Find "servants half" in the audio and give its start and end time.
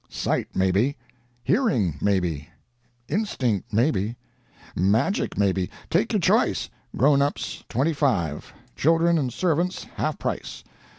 9.31-10.17